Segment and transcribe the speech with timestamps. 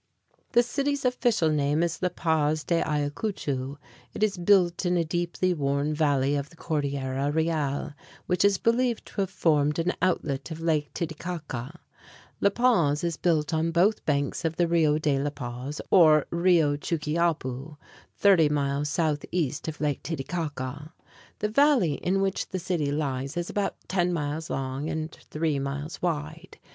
[0.53, 3.77] The city's official name is La Paz de Ayacucho (eiah koo´cho).
[4.15, 7.93] It is built in a deeply worn valley of the Cordillera Real,
[8.25, 11.79] which is believed to have formed an outlet of Lake Titicaca (tee tee kah´kah).
[12.39, 16.75] La Paz is built on both banks of the Rio de La Paz, or Rio
[16.75, 17.77] Chuquiapu,
[18.17, 20.93] thirty miles southeast of Lake Titicaca.
[21.37, 26.01] The valley in which the city lies is about ten miles long and three miles
[26.01, 26.57] wide.